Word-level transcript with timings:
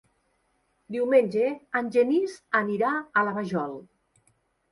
Diumenge 0.95 1.51
en 1.81 1.91
Genís 1.97 2.39
anirà 2.61 2.93
a 2.97 3.25
la 3.29 3.35
Vajol. 3.39 3.77